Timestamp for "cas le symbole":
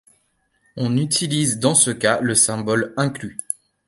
1.91-2.91